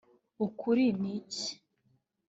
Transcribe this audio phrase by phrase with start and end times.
[0.45, 1.49] “Ukuri ni iki